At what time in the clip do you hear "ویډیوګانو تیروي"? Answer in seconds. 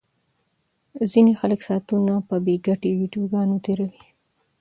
2.99-4.03